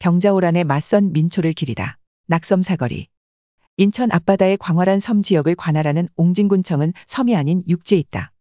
[0.00, 1.98] 병자호란에 맞선 민초를 기리다.
[2.26, 3.08] 낙섬 사거리.
[3.76, 8.32] 인천 앞바다의 광활한 섬 지역을 관할하는 옹진군청은 섬이 아닌 육지에 있다.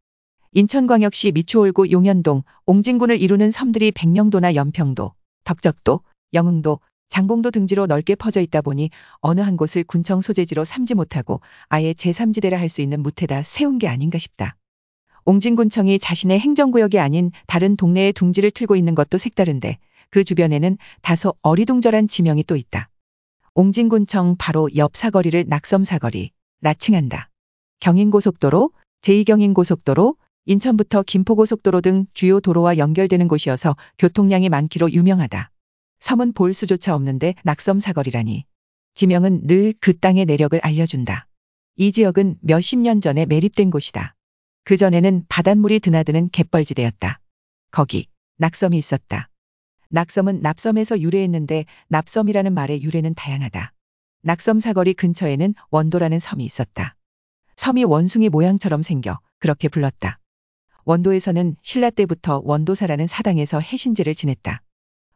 [0.53, 5.99] 인천광역시 미추홀구 용현동, 옹진군을 이루는 섬들이 백령도나 연평도, 덕적도,
[6.33, 8.89] 영흥도, 장봉도 등지로 넓게 퍼져 있다 보니
[9.19, 13.89] 어느 한 곳을 군청 소재지로 삼지 못하고 아예 제3지대라 할 수 있는 무태다 세운 게
[13.89, 14.55] 아닌가 싶다.
[15.25, 19.77] 옹진군청이 자신의 행정구역이 아닌 다른 동네에 둥지를 틀고 있는 것도 색다른데
[20.11, 22.89] 그 주변에는 다소 어리둥절한 지명이 또 있다.
[23.53, 26.31] 옹진군청 바로 옆 사거리를 낙섬사거리,
[26.61, 27.29] 라칭한다.
[27.79, 35.51] 경인고속도로, 제2경인고속도로, 인천부터 김포고속도로 등 주요 도로와 연결되는 곳이어서 교통량이 많기로 유명하다.
[35.99, 38.45] 섬은 볼 수조차 없는데 낙섬사거리라니.
[38.95, 41.27] 지명은 늘 그 땅의 내력을 알려준다.
[41.75, 44.15] 이 지역은 몇십 년 전에 매립된 곳이다.
[44.63, 47.19] 그전에는 바닷물이 드나드는 갯벌지대였다.
[47.71, 49.29] 거기 낙섬이 있었다.
[49.89, 53.73] 낙섬은 납섬에서 유래했는데 납섬이라는 말의 유래는 다양하다.
[54.21, 56.95] 낙섬 사거리 근처에는 원도라는 섬이 있었다.
[57.55, 60.19] 섬이 원숭이 모양처럼 생겨 그렇게 불렀다.
[60.85, 64.61] 원도에서는 신라 때부터 원도사라는 사당에서 해신제를 지냈다.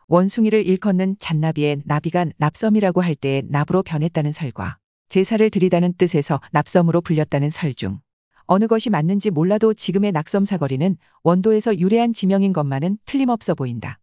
[0.07, 4.77] 원숭이를 일컫는 잔나비의 나비가 납섬이라고 할 때에 납으로 변했다는 설과
[5.09, 7.99] 제사를 드리다는 뜻에서 납섬으로 불렸다는 설 중
[8.45, 13.99] 어느 것이 맞는지 몰라도 지금의 낙섬 사거리는 원도에서 유래한 지명인 것만은 틀림없어 보인다.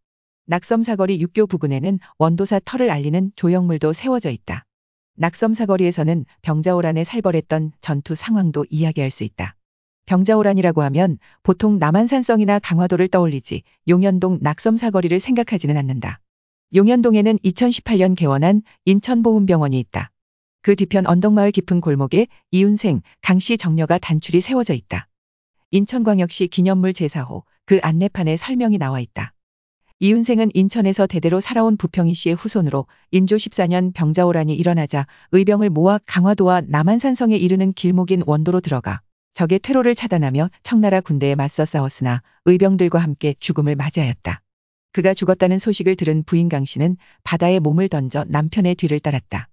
[0.51, 4.65] 낙섬 사거리 육교 부근에는 원도사 터를 알리는 조형물도 세워져 있다.
[5.15, 9.55] 낙섬 사거리에서는 병자호란에 살벌했던 전투 상황도 이야기할 수 있다.
[10.07, 16.20] 병자호란이라고 하면 보통 남한산성이나 강화도를 떠올리지 용현동 낙섬 사거리를 생각하지는 않는다.
[16.75, 20.11] 용현동에는 2018년 개원한 인천보훈병원이 있다.
[20.62, 25.07] 그 뒤편 언덕마을 깊은 골목에 이윤생, 강씨 정려가 단출이 세워져 있다.
[25.70, 29.33] 인천광역시 기념물 제사호 그 안내판에 설명이 나와 있다.
[30.03, 37.37] 이윤생은 인천에서 대대로 살아온 부평이 씨의 후손으로 인조 14년 병자호란이 일어나자 의병을 모아 강화도와 남한산성에
[37.37, 39.03] 이르는 길목인 원도로 들어가
[39.34, 44.41] 적의 퇴로를 차단하며 청나라 군대에 맞서 싸웠으나 의병들과 함께 죽음을 맞이하였다.
[44.92, 49.48] 그가 죽었다는 소식을 들은 부인 강 씨는 바다에 몸을 던져 남편의 뒤를 따랐다.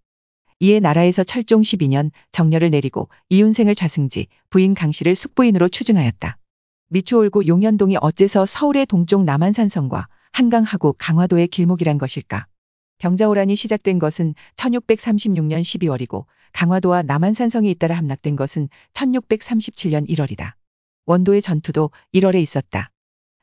[0.62, 6.38] 이에 나라에서 철종 12년 정렬을 내리고 이윤생을 좌승지 부인 강 씨를 숙부인으로 추증하였다.
[6.88, 12.46] 미추홀구 용현동이 어째서 서울의 동쪽 남한산성과 한강하고 강화도의 길목이란 것일까?
[13.00, 20.54] 병자호란이 시작된 것은 1636년 12월이고 강화도와 남한산성이 잇따라 함락된 것은 1637년 1월이다.
[21.08, 22.92] 원도의 전투도 1월에 있었다.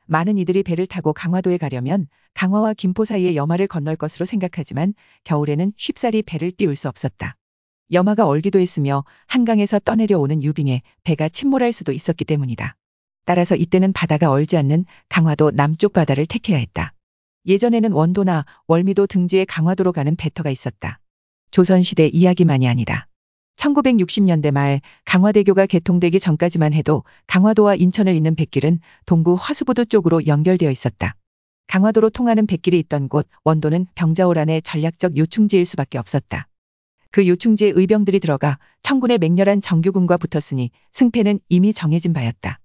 [0.07, 4.93] 많은 이들이 배를 타고 강화도에 가려면 강화와 김포 사이의 여마를 건널 것으로 생각하지만
[5.25, 7.35] 겨울에는 쉽사리 배를 띄울 수 없었다.
[7.91, 12.77] 여마가 얼기도 했으며 한강에서 떠내려오는 유빙에 배가 침몰할 수도 있었기 때문이다.
[13.25, 16.93] 따라서 이때는 바다가 얼지 않는 강화도 남쪽 바다를 택해야 했다.
[17.45, 20.99] 예전에는 원도나 월미도 등지에 강화도로 가는 배터가 있었다.
[21.51, 23.07] 조선시대 이야기만이 아니다.
[23.57, 31.15] 1960년대 말 강화대교가 개통되기 전까지만 해도 강화도와 인천을 잇는 뱃길은 동구 화수부두 쪽으로 연결되어 있었다.
[31.67, 36.47] 강화도로 통하는 뱃길이 있던 곳 원도는 병자호란의 전략적 요충지일 수밖에 없었다.
[37.11, 42.59] 그 요충지에 의병들이 들어가 청군의 맹렬한 정규군과 붙었으니 승패는 이미 정해진 바였다.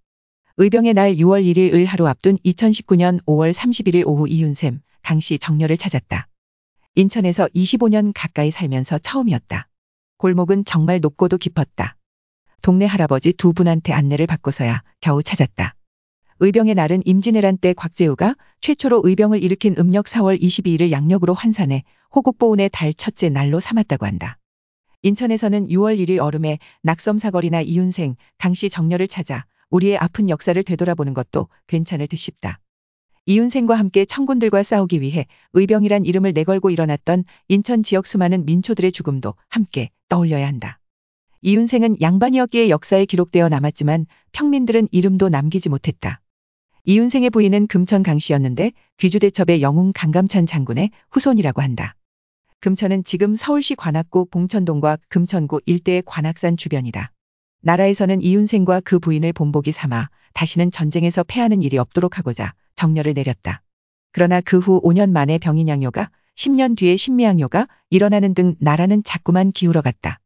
[0.57, 6.29] 의병의 날 6월 1일 을 하루 앞둔 2019년 5월 31일 오후 이윤샘, 강씨 정렬을 찾았다.
[6.97, 9.69] 인천에서 25년 가까이 살면서 처음이었다.
[10.19, 11.97] 골목은 정말 높고도 깊었다.
[12.63, 15.77] 동네 할아버지 두 분한테 안내를 받고서야 겨우 찾았다.
[16.41, 21.85] 의병의 날은 임진왜란 때 곽재우가 최초로 의병을 일으킨 음력 4월 22일을 양력으로 환산해
[22.15, 24.37] 호국보훈의 달 첫째 날로 삼았다고 한다.
[25.03, 31.49] 인천에서는 6월 1일 얼음에 낙섬 사거리나 이윤생, 강씨 정렬을 찾아 우리의 아픈 역사를 되돌아보는 것도
[31.67, 32.61] 괜찮을 듯 싶다.
[33.27, 39.91] 이윤생과 함께 청군들과 싸우기 위해 의병이란 이름을 내걸고 일어났던 인천 지역 수많은 민초들의 죽음도 함께
[40.09, 40.79] 떠올려야 한다.
[41.43, 46.21] 이윤생은 양반이었기에 역사에 기록되어 남았지만 평민들은 이름도 남기지 못했다.
[46.85, 51.95] 이윤생의 부인은 금천 강씨였는데 귀주대첩의 영웅 강감찬 장군의 후손이라고 한다.
[52.61, 57.13] 금천은 지금 서울시 관악구 봉천동과 금천구 일대의 관악산 주변이다.
[57.63, 63.63] 나라에서는 이윤생과 그 부인을 본보기 삼아 다시는 전쟁에서 패하는 일이 없도록 하고자 정렬을 내렸다.
[64.13, 70.21] 그러나 그 후 5년 만에 병인양요가 10년 뒤에 신미양요가 일어나는 등 나라는 자꾸만 기울어갔다.